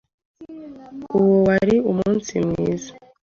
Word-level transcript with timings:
Uwo 1.17 1.35
wari 1.45 1.75
umunsi 1.91 2.31
mwiza. 2.47 2.89